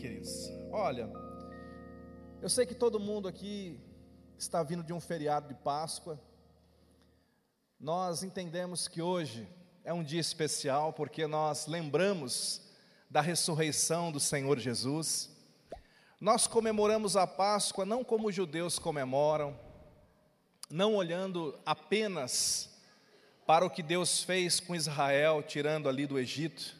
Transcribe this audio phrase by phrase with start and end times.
[0.00, 0.50] queridos.
[0.72, 1.10] Olha,
[2.40, 3.78] eu sei que todo mundo aqui
[4.38, 6.18] está vindo de um feriado de Páscoa.
[7.78, 9.46] Nós entendemos que hoje
[9.84, 12.62] é um dia especial porque nós lembramos
[13.10, 15.36] da ressurreição do Senhor Jesus.
[16.18, 19.54] Nós comemoramos a Páscoa não como os judeus comemoram,
[20.70, 22.70] não olhando apenas
[23.46, 26.74] para o que Deus fez com Israel, tirando ali do Egito,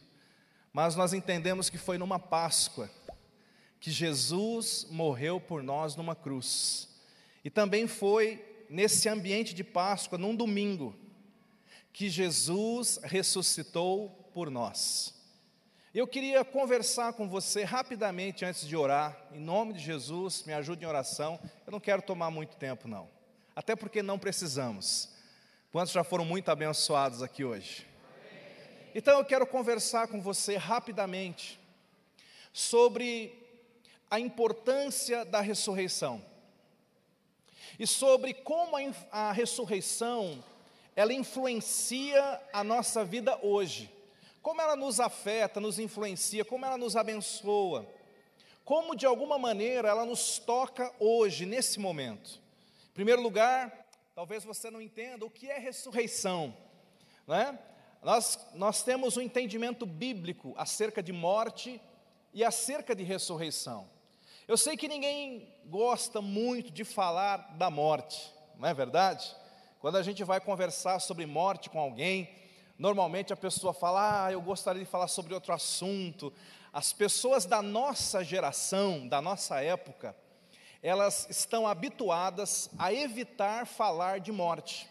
[0.72, 2.88] mas nós entendemos que foi numa Páscoa
[3.80, 6.88] que Jesus morreu por nós numa cruz.
[7.42, 10.94] E também foi nesse ambiente de Páscoa, num domingo,
[11.92, 15.18] que Jesus ressuscitou por nós.
[15.92, 20.84] Eu queria conversar com você rapidamente antes de orar, em nome de Jesus, me ajude
[20.84, 21.40] em oração.
[21.66, 23.08] Eu não quero tomar muito tempo, não,
[23.56, 25.08] até porque não precisamos.
[25.72, 27.86] Quantos já foram muito abençoados aqui hoje?
[28.94, 31.58] Então eu quero conversar com você rapidamente
[32.52, 33.40] sobre
[34.10, 36.22] a importância da ressurreição
[37.78, 40.44] e sobre como a, a ressurreição
[40.94, 43.90] ela influencia a nossa vida hoje,
[44.42, 47.86] como ela nos afeta, nos influencia, como ela nos abençoa,
[48.64, 52.40] como de alguma maneira ela nos toca hoje, nesse momento.
[52.90, 56.54] Em primeiro lugar, talvez você não entenda o que é ressurreição,
[57.26, 57.58] não é?
[58.02, 61.80] Nós, nós temos um entendimento bíblico acerca de morte
[62.34, 63.88] e acerca de ressurreição.
[64.50, 69.32] Eu sei que ninguém gosta muito de falar da morte, não é verdade?
[69.78, 72.28] Quando a gente vai conversar sobre morte com alguém,
[72.76, 76.32] normalmente a pessoa fala: Ah, eu gostaria de falar sobre outro assunto.
[76.72, 80.16] As pessoas da nossa geração, da nossa época,
[80.82, 84.90] elas estão habituadas a evitar falar de morte.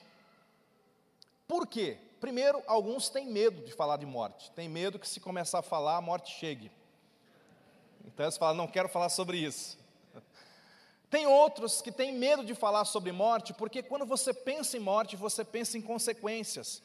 [1.46, 1.98] Por quê?
[2.22, 5.98] Primeiro, alguns têm medo de falar de morte, têm medo que se começar a falar,
[5.98, 6.72] a morte chegue.
[8.06, 9.78] Então você fala, não quero falar sobre isso.
[11.10, 15.16] Tem outros que têm medo de falar sobre morte, porque quando você pensa em morte,
[15.16, 16.84] você pensa em consequências.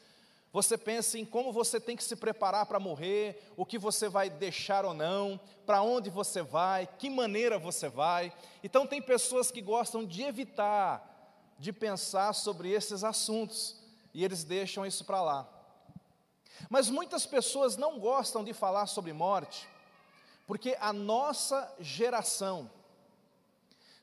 [0.51, 4.29] Você pensa em como você tem que se preparar para morrer, o que você vai
[4.29, 8.31] deixar ou não, para onde você vai, que maneira você vai.
[8.63, 11.15] Então, tem pessoas que gostam de evitar
[11.57, 13.77] de pensar sobre esses assuntos
[14.13, 15.49] e eles deixam isso para lá.
[16.69, 19.67] Mas muitas pessoas não gostam de falar sobre morte
[20.45, 22.69] porque a nossa geração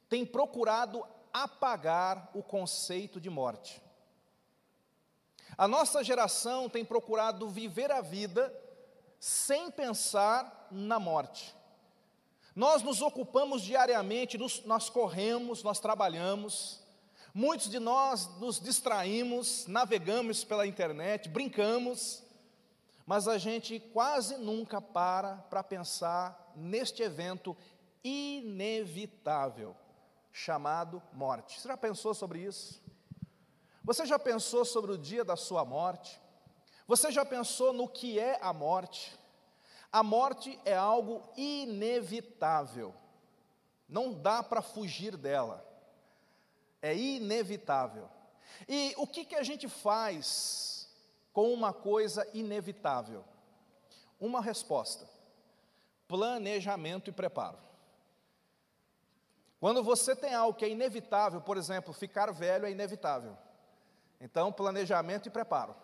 [0.08, 3.82] tem procurado apagar o conceito de morte.
[5.56, 8.52] A nossa geração tem procurado viver a vida
[9.18, 11.54] sem pensar na morte.
[12.54, 16.82] Nós nos ocupamos diariamente, nos, nós corremos, nós trabalhamos,
[17.32, 22.21] muitos de nós nos distraímos, navegamos pela internet, brincamos,
[23.06, 27.56] mas a gente quase nunca para para pensar neste evento
[28.02, 29.76] inevitável
[30.32, 31.60] chamado morte.
[31.60, 32.82] Você já pensou sobre isso?
[33.84, 36.20] Você já pensou sobre o dia da sua morte?
[36.86, 39.18] Você já pensou no que é a morte?
[39.90, 42.94] A morte é algo inevitável.
[43.88, 45.66] Não dá para fugir dela.
[46.80, 48.08] É inevitável.
[48.68, 50.81] E o que, que a gente faz
[51.32, 53.24] com uma coisa inevitável?
[54.20, 55.08] Uma resposta:
[56.06, 57.58] planejamento e preparo.
[59.58, 63.36] Quando você tem algo que é inevitável, por exemplo, ficar velho é inevitável.
[64.20, 65.74] Então, planejamento e preparo.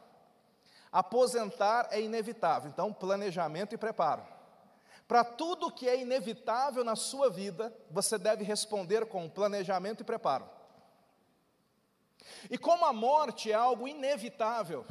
[0.91, 4.26] Aposentar é inevitável, então, planejamento e preparo.
[5.06, 10.48] Para tudo que é inevitável na sua vida, você deve responder com planejamento e preparo.
[12.50, 14.84] E como a morte é algo inevitável,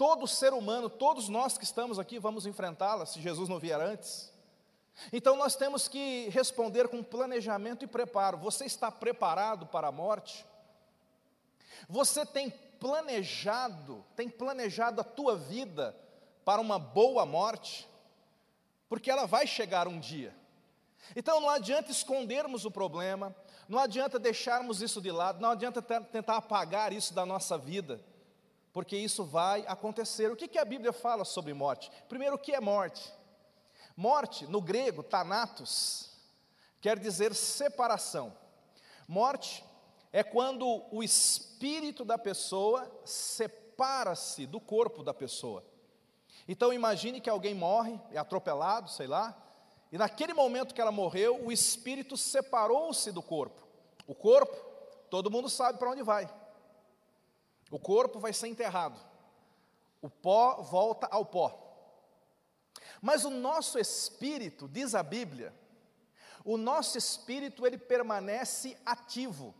[0.00, 4.32] Todo ser humano, todos nós que estamos aqui vamos enfrentá-la se Jesus não vier antes.
[5.12, 8.38] Então nós temos que responder com planejamento e preparo.
[8.38, 10.46] Você está preparado para a morte?
[11.86, 15.94] Você tem planejado, tem planejado a tua vida
[16.46, 17.86] para uma boa morte?
[18.88, 20.34] Porque ela vai chegar um dia.
[21.14, 23.36] Então não adianta escondermos o problema,
[23.68, 28.00] não adianta deixarmos isso de lado, não adianta tentar apagar isso da nossa vida
[28.72, 30.30] porque isso vai acontecer.
[30.30, 31.90] O que, que a Bíblia fala sobre morte?
[32.08, 33.12] Primeiro, o que é morte?
[33.96, 36.10] Morte, no grego, thanatos,
[36.80, 38.36] quer dizer separação.
[39.06, 39.64] Morte
[40.12, 45.64] é quando o espírito da pessoa separa-se do corpo da pessoa.
[46.48, 49.36] Então imagine que alguém morre, é atropelado, sei lá,
[49.92, 53.66] e naquele momento que ela morreu, o espírito separou-se do corpo.
[54.06, 54.56] O corpo,
[55.10, 56.32] todo mundo sabe para onde vai.
[57.70, 59.00] O corpo vai ser enterrado.
[60.02, 61.66] O pó volta ao pó.
[63.00, 65.54] Mas o nosso espírito, diz a Bíblia,
[66.44, 69.54] o nosso espírito ele permanece ativo,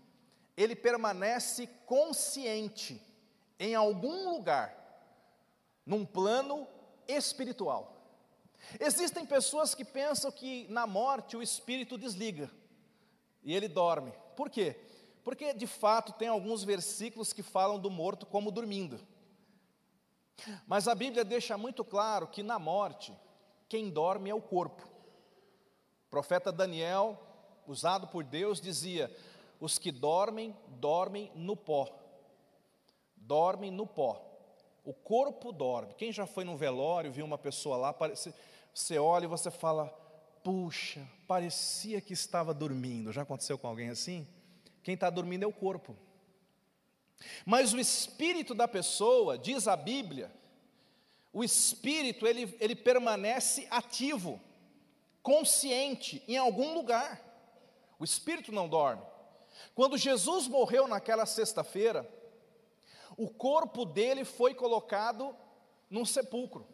[0.57, 3.01] ele permanece consciente
[3.59, 4.75] em algum lugar,
[5.85, 6.67] num plano
[7.07, 7.97] espiritual.
[8.79, 12.51] Existem pessoas que pensam que na morte o espírito desliga
[13.43, 14.13] e ele dorme.
[14.37, 14.79] Por quê?
[15.31, 18.99] Porque de fato tem alguns versículos que falam do morto como dormindo.
[20.67, 23.17] Mas a Bíblia deixa muito claro que na morte,
[23.69, 24.83] quem dorme é o corpo.
[24.83, 27.17] O profeta Daniel,
[27.65, 29.09] usado por Deus, dizia:
[29.61, 31.89] Os que dormem, dormem no pó.
[33.15, 34.21] Dormem no pó.
[34.85, 35.95] O corpo dorme.
[35.95, 37.95] Quem já foi num velório, viu uma pessoa lá,
[38.75, 39.87] você olha e você fala:
[40.43, 43.13] Puxa, parecia que estava dormindo.
[43.13, 44.27] Já aconteceu com alguém assim?
[44.83, 45.97] Quem está dormindo é o corpo.
[47.45, 50.33] Mas o espírito da pessoa, diz a Bíblia,
[51.33, 54.41] o espírito ele, ele permanece ativo,
[55.23, 57.23] consciente em algum lugar.
[57.99, 59.03] O espírito não dorme.
[59.75, 62.09] Quando Jesus morreu naquela sexta-feira,
[63.17, 65.37] o corpo dele foi colocado
[65.89, 66.67] num sepulcro.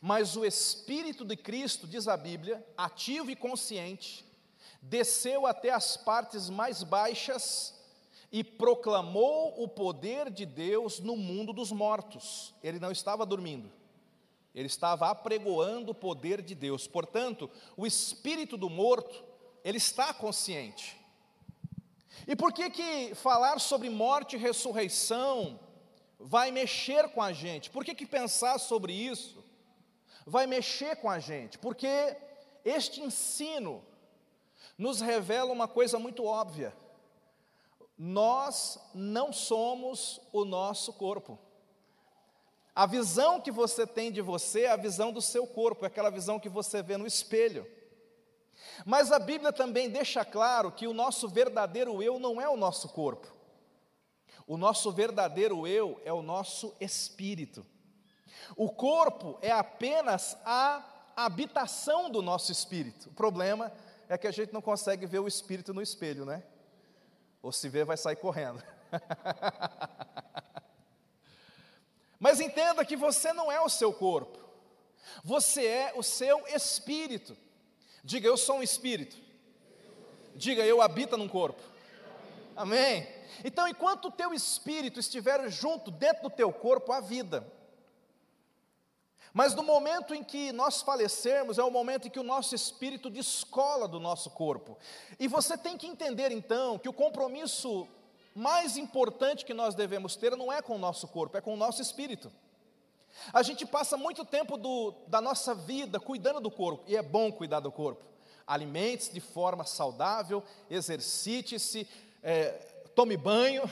[0.00, 4.24] Mas o espírito de Cristo, diz a Bíblia, ativo e consciente,
[4.82, 7.78] desceu até as partes mais baixas
[8.32, 12.54] e proclamou o poder de Deus no mundo dos mortos.
[12.62, 13.70] Ele não estava dormindo,
[14.54, 16.86] ele estava apregoando o poder de Deus.
[16.86, 19.24] Portanto, o espírito do morto,
[19.64, 20.98] ele está consciente.
[22.26, 25.58] E por que que falar sobre morte e ressurreição
[26.18, 27.70] vai mexer com a gente?
[27.70, 29.42] Por que que pensar sobre isso
[30.26, 31.58] vai mexer com a gente?
[31.58, 32.16] Porque
[32.64, 33.82] este ensino
[34.76, 36.74] nos revela uma coisa muito óbvia
[38.02, 41.38] nós não somos o nosso corpo.
[42.74, 46.08] A visão que você tem de você é a visão do seu corpo, é aquela
[46.08, 47.70] visão que você vê no espelho.
[48.86, 52.88] Mas a Bíblia também deixa claro que o nosso verdadeiro eu não é o nosso
[52.88, 53.30] corpo.
[54.46, 57.66] O nosso verdadeiro eu é o nosso espírito.
[58.56, 60.82] O corpo é apenas a
[61.14, 63.10] habitação do nosso espírito.
[63.10, 66.42] O problema é que a gente não consegue ver o espírito no espelho, né?
[67.42, 68.62] Ou se vê, vai sair correndo.
[72.18, 74.38] Mas entenda que você não é o seu corpo,
[75.24, 77.36] você é o seu espírito.
[78.02, 79.16] Diga, eu sou um espírito.
[80.34, 81.62] Diga, eu habito num corpo.
[82.56, 83.08] Amém?
[83.44, 87.46] Então, enquanto o teu espírito estiver junto dentro do teu corpo, há vida.
[89.32, 93.08] Mas no momento em que nós falecermos, é o momento em que o nosso espírito
[93.08, 94.76] descola do nosso corpo.
[95.18, 97.86] E você tem que entender então que o compromisso
[98.34, 101.56] mais importante que nós devemos ter não é com o nosso corpo, é com o
[101.56, 102.30] nosso espírito.
[103.32, 107.30] A gente passa muito tempo do, da nossa vida cuidando do corpo, e é bom
[107.30, 108.04] cuidar do corpo.
[108.46, 111.86] Alimente-se de forma saudável, exercite-se,
[112.22, 112.48] é,
[112.94, 113.62] tome banho,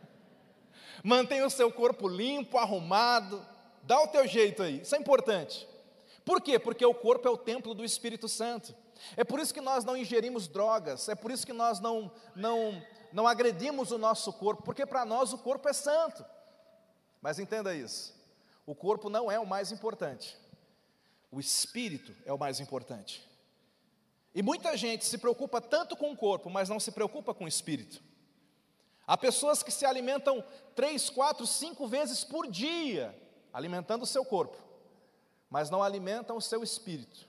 [1.02, 3.44] mantenha o seu corpo limpo, arrumado,
[3.82, 5.68] Dá o teu jeito aí, isso é importante.
[6.24, 6.58] Por quê?
[6.58, 8.74] Porque o corpo é o templo do Espírito Santo.
[9.16, 12.80] É por isso que nós não ingerimos drogas, é por isso que nós não, não,
[13.12, 16.24] não agredimos o nosso corpo, porque para nós o corpo é santo.
[17.20, 18.14] Mas entenda isso:
[18.64, 20.38] o corpo não é o mais importante,
[21.30, 23.28] o espírito é o mais importante.
[24.34, 27.48] E muita gente se preocupa tanto com o corpo, mas não se preocupa com o
[27.48, 28.02] espírito.
[29.06, 30.42] Há pessoas que se alimentam
[30.74, 33.14] três, quatro, cinco vezes por dia
[33.52, 34.56] alimentando o seu corpo,
[35.50, 37.28] mas não alimentam o seu espírito.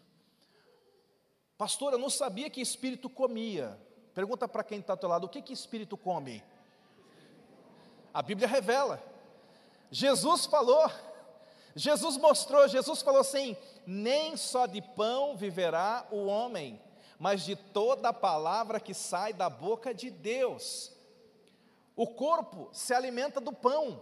[1.58, 3.80] Pastor, eu não sabia que espírito comia.
[4.14, 6.44] Pergunta para quem está ao teu lado: o que, que espírito come?
[8.14, 9.02] A Bíblia revela.
[9.90, 10.90] Jesus falou,
[11.76, 16.82] Jesus mostrou, Jesus falou assim: nem só de pão viverá o homem,
[17.20, 20.92] mas de toda a palavra que sai da boca de Deus.
[21.96, 24.02] O corpo se alimenta do pão,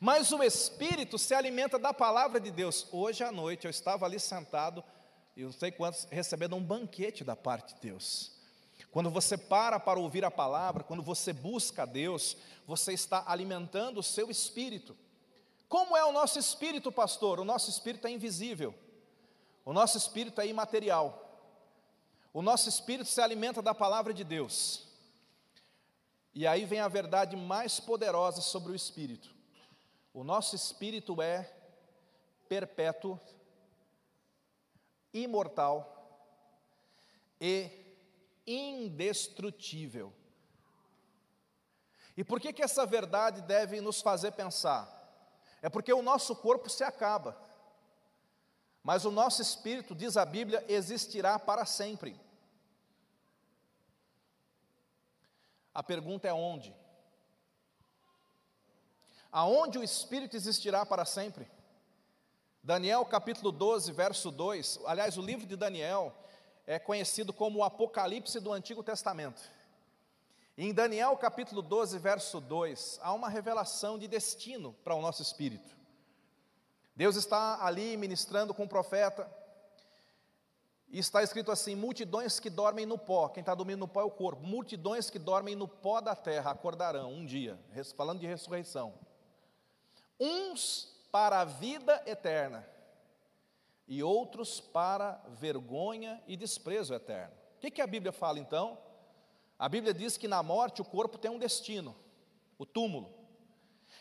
[0.00, 2.86] mas o espírito se alimenta da palavra de Deus.
[2.92, 4.84] Hoje à noite eu estava ali sentado,
[5.36, 8.32] e não sei quantos, recebendo um banquete da parte de Deus.
[8.90, 14.00] Quando você para para ouvir a palavra, quando você busca a Deus, você está alimentando
[14.00, 14.96] o seu espírito.
[15.68, 17.38] Como é o nosso espírito, pastor?
[17.38, 18.74] O nosso espírito é invisível.
[19.64, 21.28] O nosso espírito é imaterial.
[22.32, 24.88] O nosso espírito se alimenta da palavra de Deus.
[26.34, 29.39] E aí vem a verdade mais poderosa sobre o espírito.
[30.12, 31.52] O nosso espírito é
[32.48, 33.18] perpétuo,
[35.12, 35.96] imortal
[37.40, 37.70] e
[38.46, 40.12] indestrutível.
[42.16, 44.98] E por que, que essa verdade deve nos fazer pensar?
[45.62, 47.40] É porque o nosso corpo se acaba.
[48.82, 52.20] Mas o nosso espírito, diz a Bíblia, existirá para sempre.
[55.72, 56.74] A pergunta é onde?
[59.32, 61.48] Aonde o espírito existirá para sempre?
[62.62, 64.80] Daniel capítulo 12, verso 2.
[64.84, 66.14] Aliás, o livro de Daniel
[66.66, 69.40] é conhecido como o Apocalipse do Antigo Testamento.
[70.58, 75.76] Em Daniel capítulo 12, verso 2, há uma revelação de destino para o nosso espírito.
[76.94, 79.30] Deus está ali ministrando com o profeta,
[80.90, 84.04] e está escrito assim: multidões que dormem no pó, quem está dormindo no pó é
[84.04, 87.58] o corpo, multidões que dormem no pó da terra acordarão um dia,
[87.96, 88.92] falando de ressurreição.
[90.20, 92.68] Uns para a vida eterna,
[93.88, 97.34] e outros para vergonha e desprezo eterno.
[97.56, 98.78] O que, que a Bíblia fala então?
[99.58, 101.96] A Bíblia diz que na morte o corpo tem um destino,
[102.56, 103.12] o túmulo,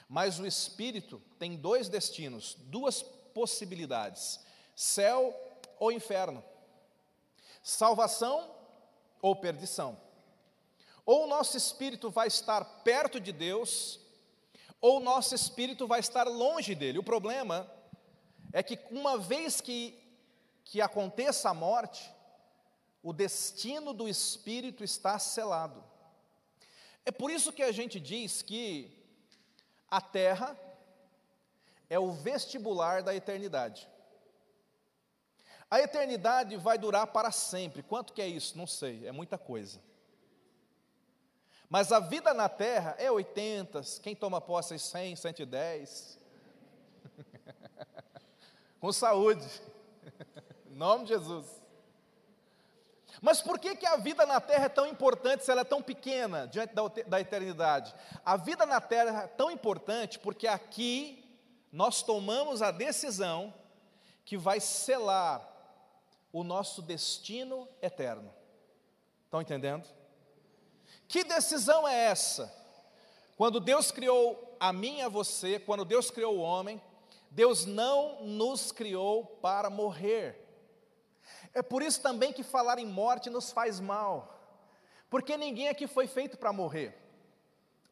[0.07, 4.39] mas o espírito tem dois destinos, duas possibilidades:
[4.75, 5.33] céu
[5.79, 6.43] ou inferno
[7.61, 8.55] salvação
[9.21, 9.99] ou perdição.
[11.05, 13.99] Ou o nosso espírito vai estar perto de Deus,
[14.81, 16.99] ou nosso espírito vai estar longe dele.
[16.99, 17.69] O problema
[18.53, 19.97] é que uma vez que,
[20.63, 22.11] que aconteça a morte,
[23.03, 25.83] o destino do espírito está selado.
[27.05, 28.95] É por isso que a gente diz que
[29.89, 30.57] a terra
[31.89, 33.89] é o vestibular da eternidade.
[35.71, 37.83] A eternidade vai durar para sempre.
[37.83, 38.57] Quanto que é isso?
[38.57, 39.81] Não sei, é muita coisa.
[41.69, 46.19] Mas a vida na terra é 80, quem toma posse é 100, 110.
[48.81, 49.47] Com saúde.
[50.67, 51.45] Em nome de Jesus.
[53.21, 55.81] Mas por que, que a vida na terra é tão importante se ela é tão
[55.81, 57.93] pequena diante da, da eternidade?
[58.25, 61.23] A vida na terra é tão importante porque aqui
[61.71, 63.53] nós tomamos a decisão
[64.25, 65.47] que vai selar
[66.31, 68.33] o nosso destino eterno.
[69.25, 69.87] Estão entendendo?
[71.09, 72.53] Que decisão é essa?
[73.35, 76.79] Quando Deus criou a mim e a você, quando Deus criou o homem,
[77.31, 80.47] Deus não nos criou para morrer.
[81.51, 84.39] É por isso também que falar em morte nos faz mal,
[85.09, 86.95] porque ninguém aqui foi feito para morrer.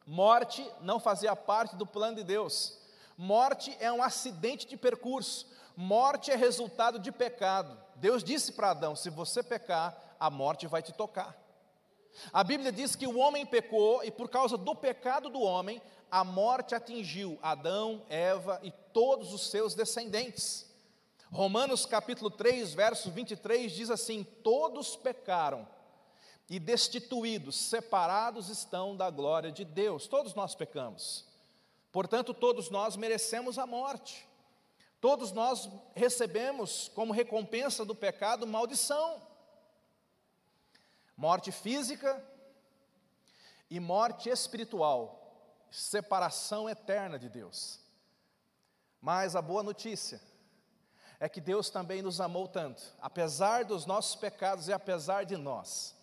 [0.06, 2.78] Morte não fazia parte do plano de Deus.
[3.16, 5.44] Morte é um acidente de percurso.
[5.76, 7.76] Morte é resultado de pecado.
[7.96, 11.47] Deus disse para Adão: se você pecar, a morte vai te tocar.
[12.32, 16.24] A Bíblia diz que o homem pecou e por causa do pecado do homem, a
[16.24, 20.66] morte atingiu Adão, Eva e todos os seus descendentes.
[21.30, 25.68] Romanos capítulo 3, verso 23 diz assim: Todos pecaram
[26.48, 30.06] e destituídos, separados estão da glória de Deus.
[30.06, 31.26] Todos nós pecamos.
[31.92, 34.26] Portanto, todos nós merecemos a morte.
[35.00, 39.22] Todos nós recebemos como recompensa do pecado maldição,
[41.18, 42.24] morte física
[43.68, 47.80] e morte espiritual, separação eterna de Deus.
[49.00, 50.20] Mas a boa notícia
[51.18, 55.96] é que Deus também nos amou tanto, apesar dos nossos pecados e apesar de nós.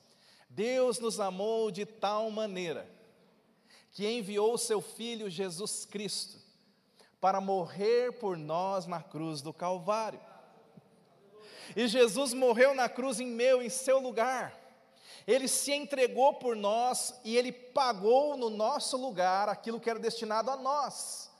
[0.50, 2.86] Deus nos amou de tal maneira
[3.93, 6.38] que enviou o seu Filho Jesus Cristo
[7.22, 10.19] para morrer por nós na cruz do Calvário.
[11.74, 14.64] E Jesus morreu na cruz em meu, em seu lugar.
[15.27, 20.51] Ele se entregou por nós e ele pagou no nosso lugar aquilo que era destinado
[20.51, 21.32] a nós.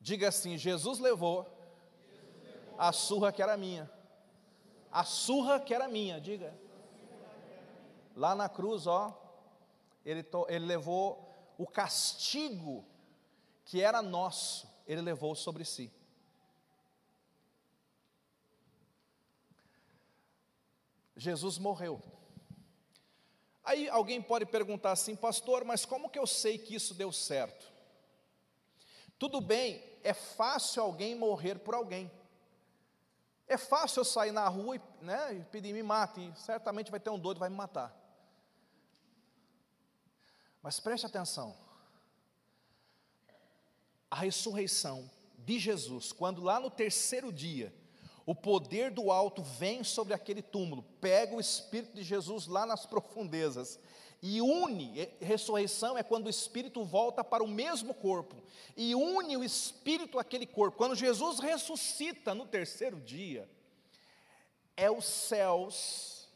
[0.00, 1.46] Diga assim: Jesus levou
[2.78, 3.90] a surra que era minha.
[4.90, 6.58] A surra que era minha, diga.
[8.16, 9.16] Lá na cruz, ó,
[10.04, 11.28] ele, ele levou
[11.58, 12.84] o castigo
[13.66, 15.92] que era nosso, ele levou sobre si.
[21.14, 22.02] Jesus morreu.
[23.70, 27.70] Aí alguém pode perguntar assim, pastor, mas como que eu sei que isso deu certo?
[29.16, 32.10] Tudo bem, é fácil alguém morrer por alguém.
[33.46, 37.10] É fácil eu sair na rua e, né, e pedir me mate, certamente vai ter
[37.10, 37.96] um doido que vai me matar.
[40.60, 41.56] Mas preste atenção
[44.10, 45.08] a ressurreição
[45.38, 47.72] de Jesus, quando lá no terceiro dia,
[48.30, 52.86] o poder do alto vem sobre aquele túmulo, pega o Espírito de Jesus lá nas
[52.86, 53.76] profundezas
[54.22, 58.36] e une, ressurreição é quando o Espírito volta para o mesmo corpo
[58.76, 60.78] e une o Espírito àquele corpo.
[60.78, 63.50] Quando Jesus ressuscita no terceiro dia,
[64.76, 66.28] é os céus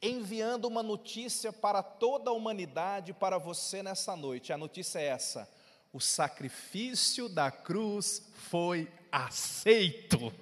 [0.00, 4.50] enviando uma notícia para toda a humanidade, para você nessa noite.
[4.50, 5.46] A notícia é essa:
[5.92, 10.32] o sacrifício da cruz foi aceito.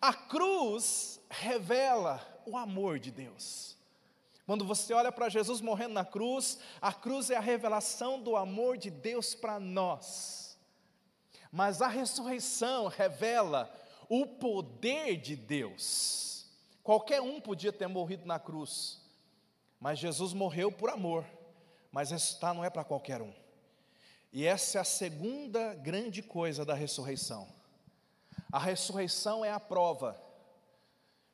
[0.00, 3.76] A cruz revela o amor de Deus.
[4.46, 8.76] Quando você olha para Jesus morrendo na cruz, a cruz é a revelação do amor
[8.76, 10.58] de Deus para nós.
[11.50, 13.72] Mas a ressurreição revela
[14.08, 16.46] o poder de Deus.
[16.82, 19.00] Qualquer um podia ter morrido na cruz,
[19.78, 21.24] mas Jesus morreu por amor.
[21.92, 23.32] Mas ressuscitar não é para qualquer um.
[24.32, 27.46] E essa é a segunda grande coisa da ressurreição.
[28.52, 30.20] A ressurreição é a prova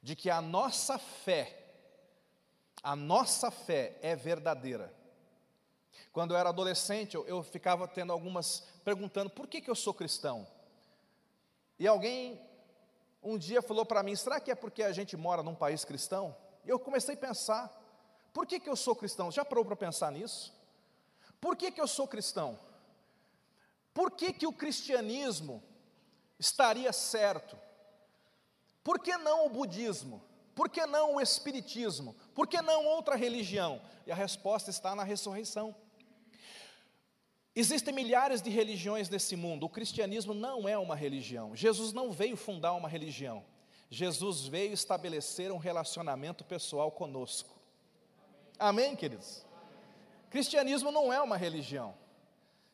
[0.00, 1.52] de que a nossa fé,
[2.80, 4.94] a nossa fé é verdadeira.
[6.12, 9.92] Quando eu era adolescente, eu, eu ficava tendo algumas, perguntando, por que, que eu sou
[9.92, 10.46] cristão?
[11.76, 12.40] E alguém
[13.20, 16.37] um dia falou para mim, será que é porque a gente mora num país cristão?
[16.64, 17.68] E eu comecei a pensar,
[18.32, 19.32] por que, que eu sou cristão?
[19.32, 20.54] Já parou para pensar nisso?
[21.40, 22.58] Por que, que eu sou cristão?
[23.92, 25.62] Por que, que o cristianismo
[26.38, 27.57] estaria certo?
[28.83, 30.23] Por que não o budismo?
[30.54, 32.16] Por que não o espiritismo?
[32.35, 33.80] Por que não outra religião?
[34.07, 35.75] E a resposta está na ressurreição.
[37.54, 39.66] Existem milhares de religiões nesse mundo.
[39.66, 41.54] O cristianismo não é uma religião.
[41.54, 43.45] Jesus não veio fundar uma religião.
[43.90, 47.59] Jesus veio estabelecer um relacionamento pessoal conosco.
[48.59, 49.45] Amém, queridos?
[50.30, 51.95] Cristianismo não é uma religião.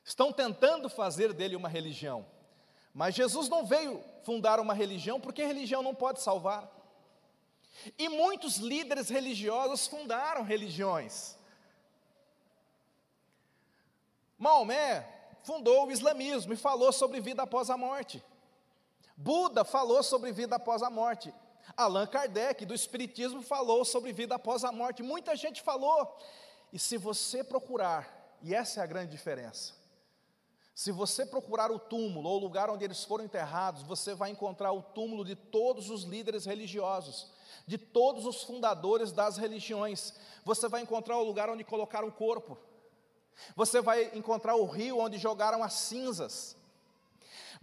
[0.04, 2.26] Estão tentando fazer dele uma religião.
[2.94, 6.70] Mas Jesus não veio fundar uma religião porque religião não pode salvar.
[7.98, 11.36] E muitos líderes religiosos fundaram religiões.
[14.38, 15.06] Maomé
[15.42, 18.22] fundou o islamismo e falou sobre vida após a morte.
[19.16, 21.34] Buda falou sobre vida após a morte.
[21.76, 25.02] Allan Kardec, do Espiritismo, falou sobre vida após a morte.
[25.02, 26.16] Muita gente falou.
[26.72, 29.72] E se você procurar, e essa é a grande diferença,
[30.74, 34.72] se você procurar o túmulo ou o lugar onde eles foram enterrados, você vai encontrar
[34.72, 37.30] o túmulo de todos os líderes religiosos,
[37.64, 40.14] de todos os fundadores das religiões.
[40.44, 42.58] Você vai encontrar o lugar onde colocaram o corpo.
[43.54, 46.56] Você vai encontrar o rio onde jogaram as cinzas.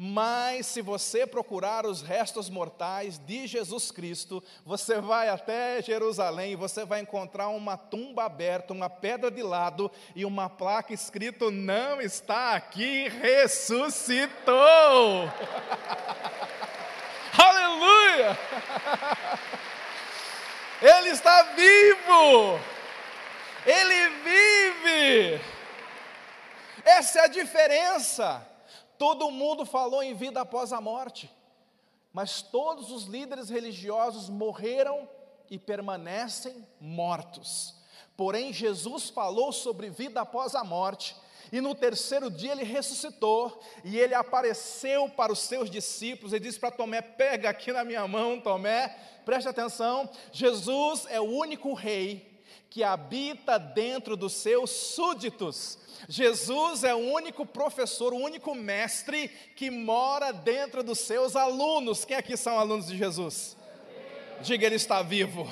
[0.04, 6.56] Mas se você procurar os restos mortais de Jesus Cristo, você vai até Jerusalém e
[6.56, 12.02] você vai encontrar uma tumba aberta, uma pedra de lado e uma placa escrito: Não
[12.02, 14.56] está aqui, ressuscitou.
[17.38, 18.40] Aleluia!
[20.82, 22.60] Ele está vivo!
[23.68, 25.42] Ele vive!
[26.84, 28.51] Essa é a diferença.
[29.02, 31.28] Todo mundo falou em vida após a morte,
[32.14, 35.10] mas todos os líderes religiosos morreram
[35.50, 37.74] e permanecem mortos.
[38.16, 41.16] Porém, Jesus falou sobre vida após a morte,
[41.52, 46.60] e no terceiro dia ele ressuscitou, e ele apareceu para os seus discípulos, e disse
[46.60, 48.90] para Tomé: Pega aqui na minha mão, Tomé,
[49.26, 50.08] preste atenção.
[50.32, 52.31] Jesus é o único rei
[52.72, 55.78] que habita dentro dos seus súditos.
[56.08, 62.06] Jesus é o único professor, o único mestre que mora dentro dos seus alunos.
[62.06, 63.58] Quem aqui são alunos de Jesus?
[64.42, 65.46] Diga, ele está vivo.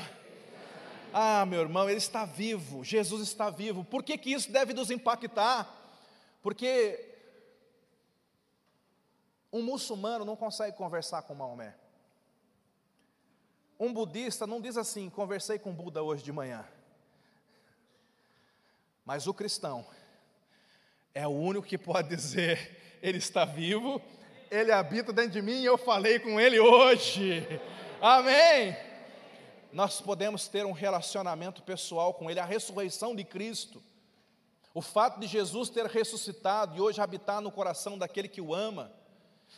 [1.14, 2.86] Ah, meu irmão, ele está vivo.
[2.86, 3.84] Jesus está vivo.
[3.84, 5.68] Por que, que isso deve nos impactar?
[6.42, 7.06] Porque
[9.52, 11.76] um muçulmano não consegue conversar com Maomé.
[13.78, 16.66] Um budista não diz assim: conversei com Buda hoje de manhã.
[19.10, 19.84] Mas o cristão,
[21.16, 24.00] é o único que pode dizer: Ele está vivo,
[24.52, 27.44] Ele habita dentro de mim e eu falei com Ele hoje.
[28.00, 28.78] Amém.
[29.74, 33.82] Nós podemos ter um relacionamento pessoal com Ele, a ressurreição de Cristo.
[34.76, 38.94] O fato de Jesus ter ressuscitado e hoje habitar no coração daquele que o ama,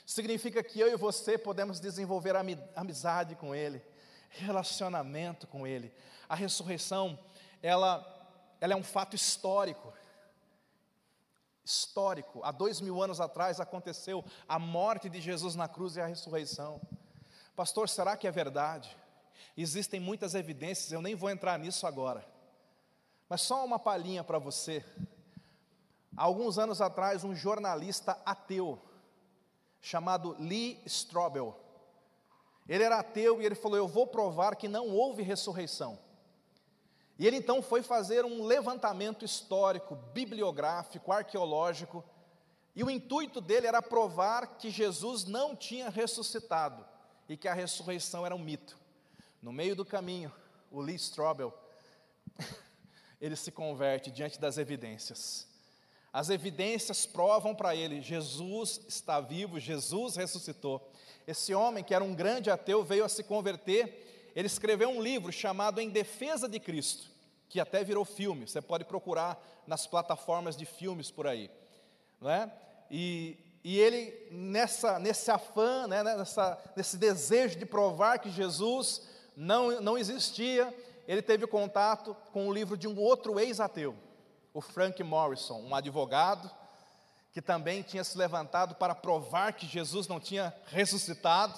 [0.05, 2.35] significa que eu e você podemos desenvolver
[2.73, 3.81] amizade com Ele,
[4.29, 5.91] relacionamento com Ele.
[6.29, 7.19] A ressurreição,
[7.61, 8.20] ela,
[8.61, 9.91] ela é um fato histórico
[11.63, 12.41] histórico.
[12.43, 16.81] Há dois mil anos atrás aconteceu a morte de Jesus na cruz e a ressurreição.
[17.55, 18.95] Pastor, será que é verdade?
[19.55, 22.25] Existem muitas evidências, eu nem vou entrar nisso agora.
[23.29, 24.83] Mas só uma palhinha para você.
[26.15, 28.81] Há alguns anos atrás, um jornalista ateu,
[29.79, 31.57] chamado Lee Strobel,
[32.67, 35.97] ele era ateu e ele falou: Eu vou provar que não houve ressurreição.
[37.21, 42.03] E ele então foi fazer um levantamento histórico, bibliográfico, arqueológico,
[42.75, 46.83] e o intuito dele era provar que Jesus não tinha ressuscitado
[47.29, 48.75] e que a ressurreição era um mito.
[49.39, 50.33] No meio do caminho,
[50.71, 51.55] o Lee Strobel,
[53.21, 55.47] ele se converte diante das evidências.
[56.11, 60.91] As evidências provam para ele: Jesus está vivo, Jesus ressuscitou.
[61.27, 64.31] Esse homem, que era um grande ateu, veio a se converter.
[64.35, 67.10] Ele escreveu um livro chamado Em Defesa de Cristo,
[67.51, 68.47] que até virou filme.
[68.47, 69.37] Você pode procurar
[69.67, 71.51] nas plataformas de filmes por aí.
[72.19, 72.51] Não é?
[72.89, 79.01] E, e ele, nessa, nesse afã, né, nessa, nesse desejo de provar que Jesus
[79.35, 80.73] não, não existia,
[81.05, 83.95] ele teve contato com o livro de um outro ex-ateu
[84.53, 86.49] o Frank Morrison, um advogado
[87.31, 91.57] que também tinha se levantado para provar que Jesus não tinha ressuscitado,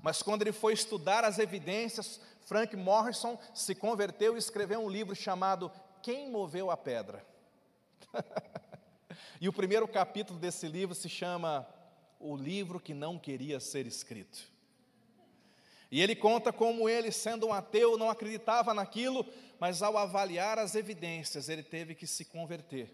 [0.00, 5.14] mas quando ele foi estudar as evidências, Frank Morrison se converteu e escreveu um livro
[5.14, 5.70] chamado
[6.02, 7.24] Quem Moveu a Pedra.
[9.40, 11.66] e o primeiro capítulo desse livro se chama
[12.18, 14.50] O Livro que Não Queria Ser Escrito.
[15.90, 19.26] E ele conta como ele, sendo um ateu, não acreditava naquilo,
[19.60, 22.90] mas ao avaliar as evidências, ele teve que se converter,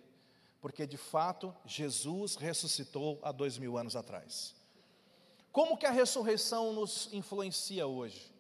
[0.60, 4.54] porque de fato Jesus ressuscitou há dois mil anos atrás.
[5.52, 8.32] Como que a ressurreição nos influencia hoje?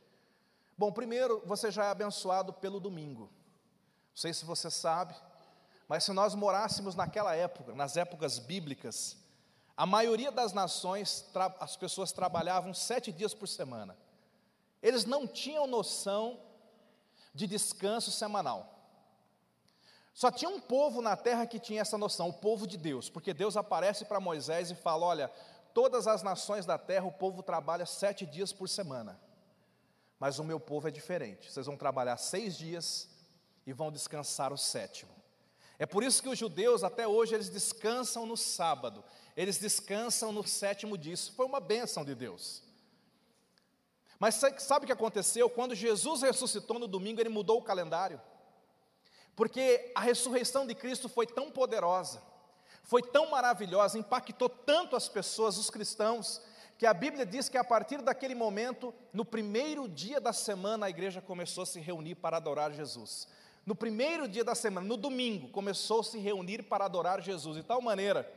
[0.78, 3.22] Bom, primeiro, você já é abençoado pelo domingo.
[3.22, 5.12] Não sei se você sabe,
[5.88, 9.16] mas se nós morássemos naquela época, nas épocas bíblicas,
[9.76, 13.96] a maioria das nações, as pessoas trabalhavam sete dias por semana.
[14.80, 16.38] Eles não tinham noção
[17.34, 18.78] de descanso semanal.
[20.14, 23.34] Só tinha um povo na terra que tinha essa noção, o povo de Deus, porque
[23.34, 25.28] Deus aparece para Moisés e fala: Olha,
[25.74, 29.18] todas as nações da terra o povo trabalha sete dias por semana,
[30.18, 33.08] mas o meu povo é diferente, vocês vão trabalhar seis dias
[33.66, 35.10] e vão descansar o sétimo.
[35.78, 39.04] É por isso que os judeus, até hoje, eles descansam no sábado,
[39.36, 42.62] eles descansam no sétimo dia, isso foi uma bênção de Deus.
[44.18, 45.48] Mas sabe o que aconteceu?
[45.48, 48.20] Quando Jesus ressuscitou no domingo, ele mudou o calendário.
[49.36, 52.20] Porque a ressurreição de Cristo foi tão poderosa,
[52.82, 56.42] foi tão maravilhosa, impactou tanto as pessoas, os cristãos,
[56.78, 60.90] que a Bíblia diz que a partir daquele momento, no primeiro dia da semana, a
[60.90, 63.26] igreja começou a se reunir para adorar Jesus.
[63.66, 67.64] No primeiro dia da semana, no domingo, começou a se reunir para adorar Jesus, de
[67.64, 68.32] tal maneira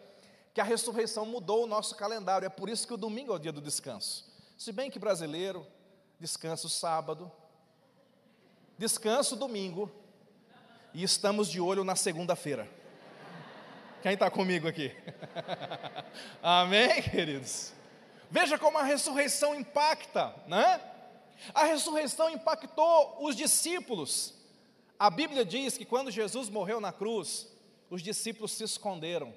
[0.55, 2.47] que a ressurreição mudou o nosso calendário.
[2.47, 4.27] É por isso que o domingo é o dia do descanso.
[4.57, 5.65] Se bem que brasileiro
[6.19, 7.31] descansa o sábado,
[8.75, 9.89] descansa o domingo
[10.95, 12.67] e estamos de olho na segunda-feira.
[14.01, 14.91] Quem está comigo aqui?
[16.41, 17.79] Amém, queridos?
[18.31, 20.81] Veja como a ressurreição impacta, né?
[21.53, 24.33] A ressurreição impactou os discípulos.
[24.97, 27.47] A Bíblia diz que quando Jesus morreu na cruz,
[27.89, 29.33] os discípulos se esconderam.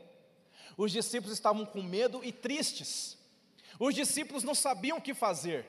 [0.76, 3.18] Os discípulos estavam com medo e tristes.
[3.80, 5.66] Os discípulos não sabiam o que fazer.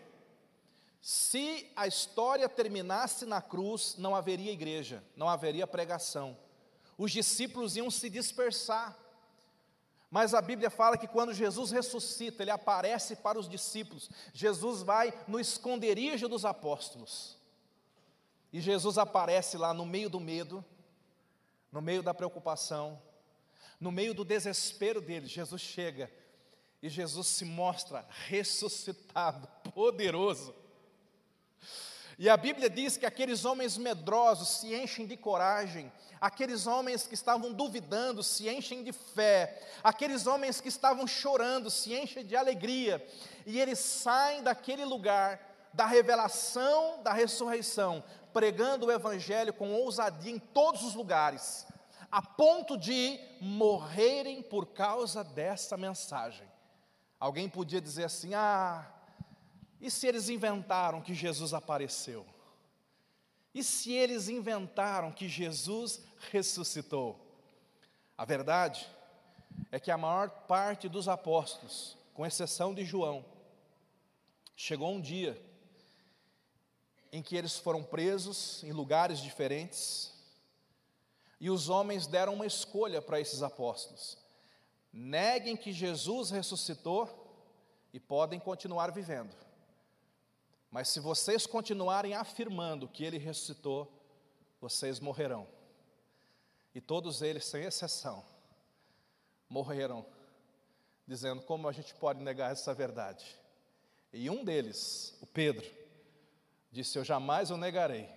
[1.01, 6.37] Se a história terminasse na cruz, não haveria igreja, não haveria pregação.
[6.95, 8.95] Os discípulos iam se dispersar.
[10.15, 14.09] Mas a Bíblia fala que quando Jesus ressuscita, ele aparece para os discípulos.
[14.33, 17.37] Jesus vai no esconderijo dos apóstolos.
[18.53, 20.63] E Jesus aparece lá no meio do medo,
[21.69, 22.97] no meio da preocupação,
[23.77, 25.29] no meio do desespero deles.
[25.29, 26.09] Jesus chega
[26.81, 30.55] e Jesus se mostra ressuscitado, poderoso.
[32.17, 37.13] E a Bíblia diz que aqueles homens medrosos se enchem de coragem, aqueles homens que
[37.13, 43.05] estavam duvidando se enchem de fé, aqueles homens que estavam chorando se enchem de alegria,
[43.45, 48.01] e eles saem daquele lugar da revelação da ressurreição,
[48.33, 51.67] pregando o Evangelho com ousadia em todos os lugares,
[52.09, 56.47] a ponto de morrerem por causa dessa mensagem.
[57.19, 58.85] Alguém podia dizer assim: ah,
[59.85, 62.25] e se eles inventaram que Jesus apareceu?
[63.53, 67.19] E se eles inventaram que Jesus ressuscitou?
[68.17, 68.89] A verdade
[69.71, 73.23] é que a maior parte dos apóstolos, com exceção de João,
[74.55, 75.39] chegou um dia
[77.11, 80.11] em que eles foram presos em lugares diferentes,
[81.39, 84.17] e os homens deram uma escolha para esses apóstolos:
[84.91, 87.07] neguem que Jesus ressuscitou
[87.93, 89.44] e podem continuar vivendo.
[90.75, 93.89] Mas se vocês continuarem afirmando que ele ressuscitou,
[94.59, 95.47] vocês morrerão.
[96.73, 98.25] E todos eles, sem exceção,
[99.47, 100.05] morreram,
[101.07, 103.25] dizendo: como a gente pode negar essa verdade?
[104.11, 105.65] E um deles, o Pedro,
[106.69, 108.09] disse: Eu jamais o negarei,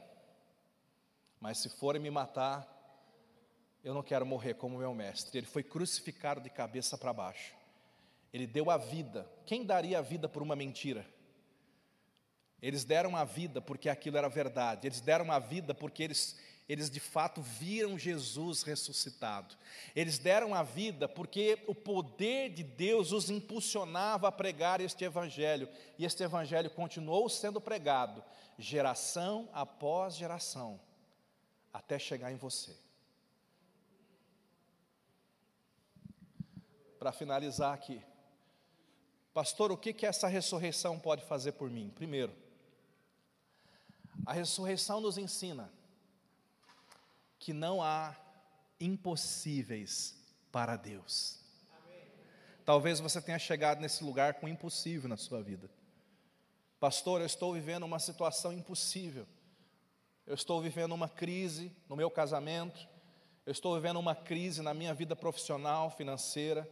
[1.38, 2.66] mas se forem me matar,
[3.84, 5.38] eu não quero morrer como meu mestre.
[5.38, 7.54] Ele foi crucificado de cabeça para baixo.
[8.32, 9.30] Ele deu a vida.
[9.46, 11.06] Quem daria a vida por uma mentira?
[12.60, 14.86] Eles deram a vida porque aquilo era verdade.
[14.86, 16.36] Eles deram a vida porque eles
[16.68, 19.56] eles de fato viram Jesus ressuscitado.
[19.96, 25.66] Eles deram a vida porque o poder de Deus os impulsionava a pregar este evangelho,
[25.98, 28.22] e este evangelho continuou sendo pregado,
[28.58, 30.78] geração após geração,
[31.72, 32.76] até chegar em você.
[36.98, 38.02] Para finalizar aqui,
[39.32, 41.90] pastor, o que, que essa ressurreição pode fazer por mim?
[41.94, 42.34] Primeiro,
[44.26, 45.72] a ressurreição nos ensina
[47.38, 48.14] que não há
[48.80, 50.16] impossíveis
[50.50, 51.38] para Deus.
[52.64, 55.70] Talvez você tenha chegado nesse lugar com impossível na sua vida.
[56.78, 59.26] Pastor, eu estou vivendo uma situação impossível.
[60.26, 62.86] Eu estou vivendo uma crise no meu casamento.
[63.46, 66.68] Eu estou vivendo uma crise na minha vida profissional, financeira.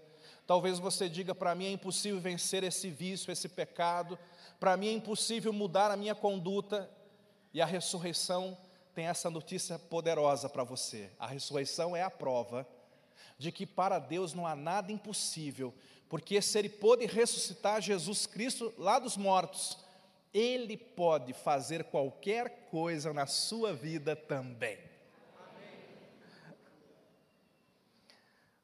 [0.46, 4.18] Talvez você diga: para mim é impossível vencer esse vício, esse pecado.
[4.60, 6.90] Para mim é impossível mudar a minha conduta.
[7.56, 8.54] E a ressurreição
[8.94, 11.10] tem essa notícia poderosa para você.
[11.18, 12.68] A ressurreição é a prova
[13.38, 15.72] de que para Deus não há nada impossível,
[16.06, 19.78] porque se Ele pôde ressuscitar Jesus Cristo lá dos mortos,
[20.34, 24.78] Ele pode fazer qualquer coisa na sua vida também.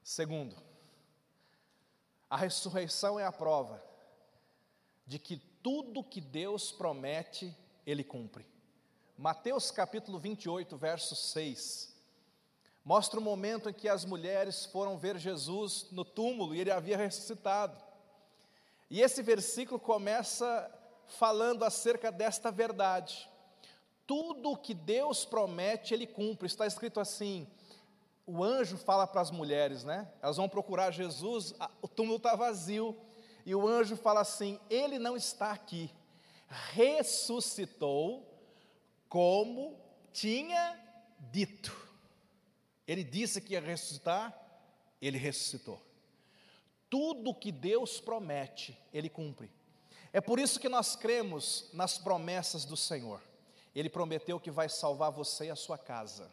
[0.03, 0.55] Segundo,
[2.29, 3.83] a ressurreição é a prova
[5.07, 8.52] de que tudo que Deus promete, Ele cumpre.
[9.23, 11.95] Mateus capítulo 28, verso 6,
[12.85, 16.97] mostra o momento em que as mulheres foram ver Jesus no túmulo e ele havia
[16.97, 17.81] ressuscitado.
[18.91, 20.69] E esse versículo começa
[21.07, 23.31] falando acerca desta verdade.
[24.09, 26.49] Tudo o que Deus promete, Ele cumpre.
[26.49, 27.47] Está escrito assim:
[28.27, 30.11] o anjo fala para as mulheres, né?
[30.21, 32.99] Elas vão procurar Jesus, o túmulo está vazio,
[33.47, 35.95] e o anjo fala assim: Ele não está aqui,
[36.73, 38.32] ressuscitou
[39.13, 39.79] como
[40.11, 40.75] tinha
[41.31, 41.71] dito.
[42.89, 44.35] Ele disse que ia ressuscitar,
[45.03, 45.79] ele ressuscitou.
[46.89, 49.51] Tudo que Deus promete, ele cumpre.
[50.15, 53.21] É por isso que nós cremos nas promessas do Senhor.
[53.75, 56.33] Ele prometeu que vai salvar você e a sua casa.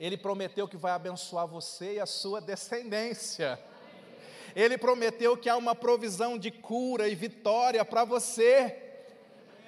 [0.00, 3.62] Ele prometeu que vai abençoar você e a sua descendência.
[4.56, 8.87] Ele prometeu que há uma provisão de cura e vitória para você.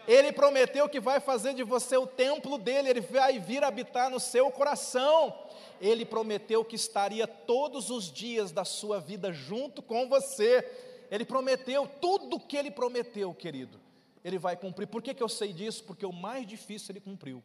[0.06, 4.18] Ele prometeu que vai fazer de você o templo dele, ele vai vir habitar no
[4.18, 5.36] seu coração.
[5.80, 10.68] Ele prometeu que estaria todos os dias da sua vida junto com você.
[11.10, 13.80] Ele prometeu tudo o que ele prometeu, querido.
[14.24, 14.86] Ele vai cumprir.
[14.86, 15.84] Por que, que eu sei disso?
[15.84, 17.42] Porque o mais difícil ele cumpriu.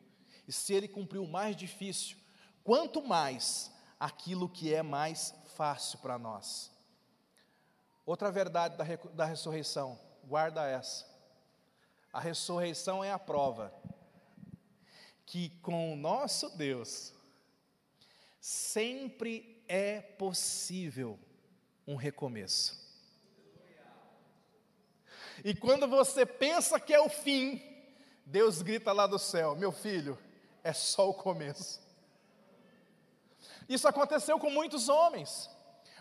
[0.48, 2.18] E se ele cumpriu o mais difícil,
[2.63, 6.72] quanto mais aquilo que é mais fácil para nós.
[8.06, 11.14] Outra verdade da, da ressurreição, guarda essa.
[12.15, 13.73] A ressurreição é a prova
[15.25, 17.13] que com o nosso Deus
[18.39, 21.19] sempre é possível
[21.86, 22.80] um recomeço.
[25.43, 27.62] E quando você pensa que é o fim,
[28.25, 30.17] Deus grita lá do céu: Meu filho,
[30.63, 31.82] é só o começo.
[33.67, 35.49] Isso aconteceu com muitos homens.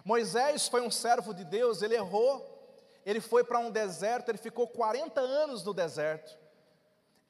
[0.05, 2.54] Moisés foi um servo de Deus, ele errou,
[3.05, 6.37] ele foi para um deserto, ele ficou 40 anos no deserto.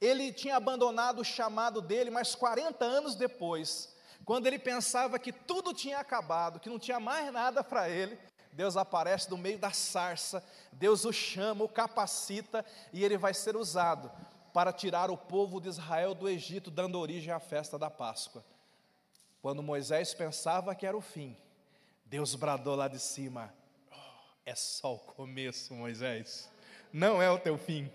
[0.00, 5.72] Ele tinha abandonado o chamado dele, mas 40 anos depois, quando ele pensava que tudo
[5.72, 8.18] tinha acabado, que não tinha mais nada para ele,
[8.52, 13.56] Deus aparece no meio da sarça, Deus o chama, o capacita e ele vai ser
[13.56, 14.10] usado
[14.52, 18.44] para tirar o povo de Israel do Egito, dando origem à festa da Páscoa.
[19.42, 21.36] Quando Moisés pensava que era o fim,
[22.06, 23.52] Deus bradou lá de cima:
[24.46, 26.50] é só o começo, Moisés.
[26.92, 27.90] Não é o teu fim.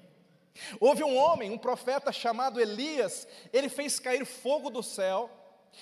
[0.80, 5.30] Houve um homem, um profeta chamado Elias, ele fez cair fogo do céu,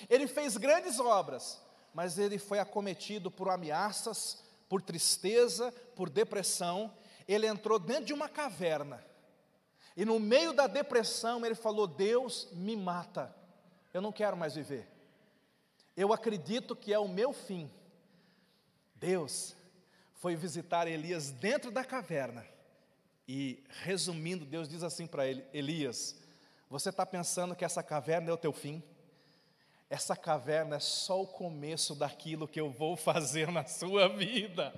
[0.09, 1.59] ele fez grandes obras,
[1.93, 6.93] mas ele foi acometido por ameaças, por tristeza, por depressão.
[7.27, 9.03] Ele entrou dentro de uma caverna,
[9.95, 13.33] e no meio da depressão ele falou: Deus me mata,
[13.93, 14.87] eu não quero mais viver,
[15.95, 17.71] eu acredito que é o meu fim.
[18.93, 19.55] Deus,
[20.17, 22.45] foi visitar Elias dentro da caverna.
[23.27, 26.15] E, resumindo, Deus diz assim para ele: Elias,
[26.69, 28.83] você está pensando que essa caverna é o teu fim?
[29.89, 34.73] Essa caverna é só o começo daquilo que eu vou fazer na sua vida.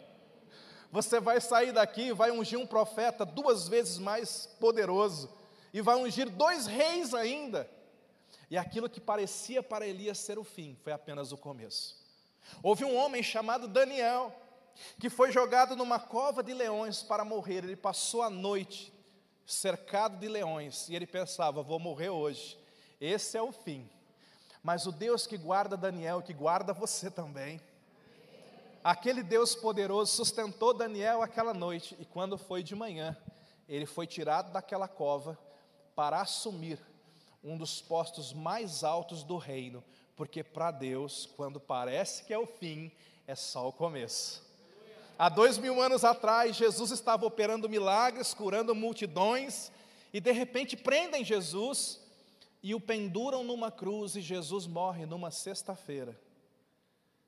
[0.91, 5.32] Você vai sair daqui vai ungir um profeta duas vezes mais poderoso,
[5.71, 7.69] e vai ungir dois reis ainda.
[8.49, 11.95] E aquilo que parecia para Elias ser o fim, foi apenas o começo.
[12.63, 14.36] Houve um homem chamado Daniel,
[15.00, 17.63] que foi jogado numa cova de leões para morrer.
[17.63, 18.94] Ele passou a noite
[19.46, 22.58] cercado de leões e ele pensava: vou morrer hoje.
[23.00, 23.89] Esse é o fim.
[24.63, 27.62] mas o Deus que guarda Daniel, que guarda você também.
[28.84, 33.18] Aquele Deus poderoso sustentou Daniel aquela noite, e quando foi de manhã,
[33.68, 35.38] ele foi tirado daquela cova
[35.96, 36.80] para assumir
[37.44, 39.84] um dos postos mais altos do reino,
[40.15, 42.92] porque para Deus, quando parece que é o fim,
[43.28, 44.49] é só o começo.
[45.22, 49.70] Há dois mil anos atrás, Jesus estava operando milagres, curando multidões,
[50.14, 52.00] e de repente prendem Jesus
[52.64, 56.18] e o penduram numa cruz, e Jesus morre numa sexta-feira.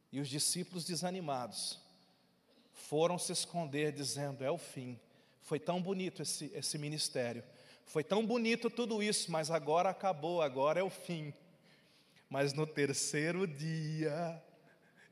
[0.10, 1.82] E os discípulos desanimados
[2.72, 4.98] foram se esconder, dizendo: É o fim.
[5.42, 7.44] Foi tão bonito esse, esse ministério,
[7.86, 11.34] foi tão bonito tudo isso, mas agora acabou, agora é o fim.
[12.30, 14.42] Mas no terceiro dia,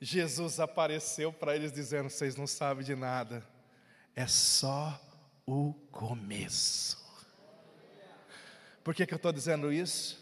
[0.02, 3.46] Jesus apareceu para eles dizendo: Vocês não sabem de nada,
[4.16, 5.00] é só
[5.46, 6.98] o começo.
[8.84, 10.18] Por que, que eu estou dizendo isso?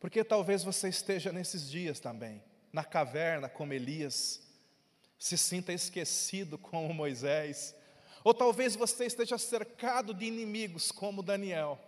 [0.00, 4.42] Porque talvez você esteja nesses dias também, na caverna como Elias,
[5.18, 7.74] se sinta esquecido como Moisés,
[8.24, 11.78] ou talvez você esteja cercado de inimigos como Daniel,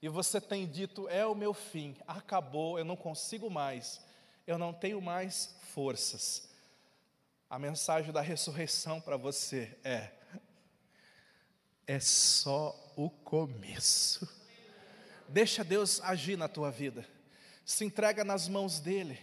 [0.00, 4.00] e você tem dito: é o meu fim, acabou, eu não consigo mais,
[4.46, 6.48] eu não tenho mais forças.
[7.50, 10.10] A mensagem da ressurreição para você é:
[11.86, 14.28] é só o começo.
[15.28, 17.06] Deixa Deus agir na tua vida.
[17.64, 19.18] Se entrega nas mãos dele.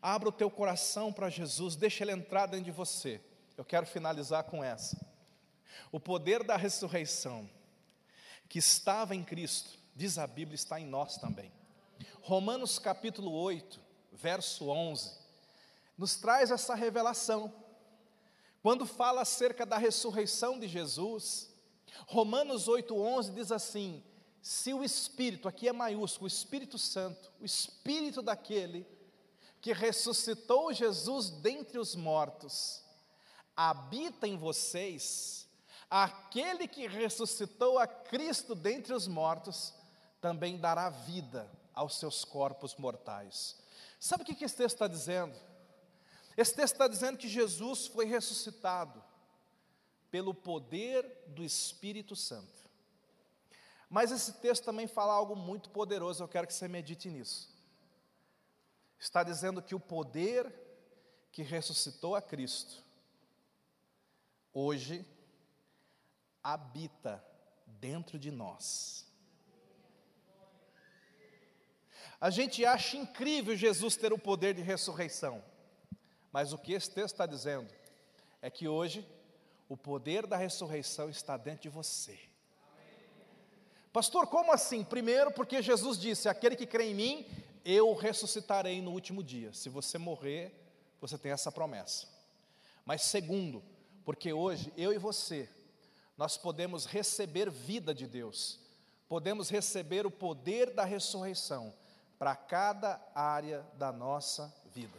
[0.00, 3.22] Abra o teu coração para Jesus, deixa ele entrar dentro de você.
[3.56, 5.00] Eu quero finalizar com essa.
[5.90, 7.48] O poder da ressurreição
[8.48, 11.50] que estava em Cristo, diz a Bíblia, está em nós também.
[12.20, 13.80] Romanos capítulo 8,
[14.14, 15.18] verso 11,
[15.98, 17.52] nos traz essa revelação.
[18.62, 21.52] Quando fala acerca da ressurreição de Jesus,
[22.06, 24.02] Romanos 8:11 diz assim:
[24.40, 28.86] se o Espírito, aqui é maiúsculo, o Espírito Santo, o Espírito daquele
[29.60, 32.84] que ressuscitou Jesus dentre os mortos,
[33.56, 35.48] habita em vocês,
[35.88, 39.72] aquele que ressuscitou a Cristo dentre os mortos,
[40.20, 43.56] também dará vida aos seus corpos mortais.
[44.04, 45.34] Sabe o que esse texto está dizendo?
[46.36, 49.02] Esse texto está dizendo que Jesus foi ressuscitado
[50.10, 52.68] pelo poder do Espírito Santo.
[53.88, 57.50] Mas esse texto também fala algo muito poderoso, eu quero que você medite nisso.
[58.98, 60.52] Está dizendo que o poder
[61.32, 62.84] que ressuscitou a Cristo,
[64.52, 65.02] hoje,
[66.42, 67.24] habita
[67.66, 69.06] dentro de nós.
[72.24, 75.44] A gente acha incrível Jesus ter o poder de ressurreição,
[76.32, 77.70] mas o que esse texto está dizendo
[78.40, 79.06] é que hoje
[79.68, 82.18] o poder da ressurreição está dentro de você.
[83.92, 84.82] Pastor, como assim?
[84.82, 87.26] Primeiro, porque Jesus disse: aquele que crê em mim,
[87.62, 89.52] eu ressuscitarei no último dia.
[89.52, 90.50] Se você morrer,
[91.02, 92.08] você tem essa promessa.
[92.86, 93.62] Mas segundo,
[94.02, 95.46] porque hoje eu e você,
[96.16, 98.60] nós podemos receber vida de Deus,
[99.10, 101.83] podemos receber o poder da ressurreição
[102.24, 104.98] para cada área da nossa vida.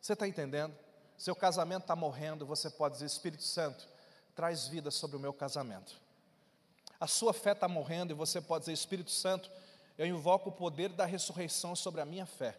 [0.00, 0.72] Você está entendendo?
[1.18, 3.84] Seu casamento está morrendo, você pode dizer: Espírito Santo,
[4.32, 6.00] traz vida sobre o meu casamento.
[7.00, 9.50] A sua fé está morrendo e você pode dizer: Espírito Santo,
[9.98, 12.56] eu invoco o poder da ressurreição sobre a minha fé.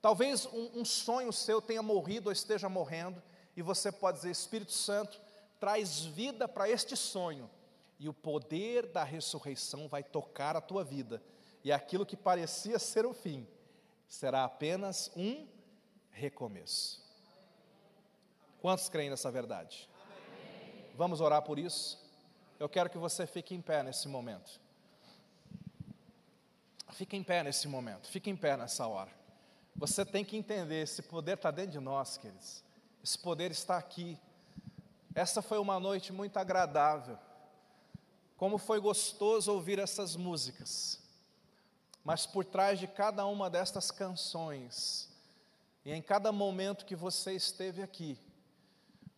[0.00, 3.22] Talvez um, um sonho seu tenha morrido ou esteja morrendo,
[3.54, 5.20] e você pode dizer: Espírito Santo,
[5.60, 7.50] traz vida para este sonho,
[7.98, 11.22] e o poder da ressurreição vai tocar a tua vida,
[11.66, 13.44] e aquilo que parecia ser o fim
[14.06, 15.48] será apenas um
[16.12, 17.04] recomeço.
[18.60, 19.90] Quantos creem nessa verdade?
[20.94, 21.98] Vamos orar por isso?
[22.60, 24.60] Eu quero que você fique em pé nesse momento.
[26.92, 29.10] Fique em pé nesse momento, fique em pé nessa hora.
[29.74, 32.62] Você tem que entender: esse poder está dentro de nós, queridos.
[33.02, 34.16] Esse poder está aqui.
[35.12, 37.18] Essa foi uma noite muito agradável.
[38.36, 41.04] Como foi gostoso ouvir essas músicas.
[42.06, 45.10] Mas por trás de cada uma destas canções,
[45.84, 48.18] e em cada momento que você esteve aqui,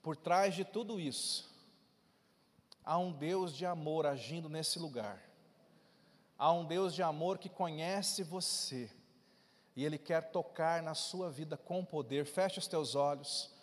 [0.02, 1.48] por trás de tudo isso,
[2.88, 5.22] Há um Deus de amor agindo nesse lugar.
[6.38, 8.90] Há um Deus de amor que conhece você.
[9.76, 12.24] E Ele quer tocar na sua vida com poder.
[12.24, 13.54] Feche os teus olhos.